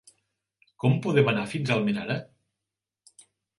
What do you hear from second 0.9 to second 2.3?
podem anar fins a Almenara?